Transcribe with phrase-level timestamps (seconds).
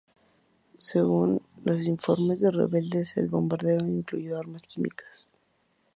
[0.79, 5.31] Según los informes de rebeldes, el bombardeo incluyó armas químicas.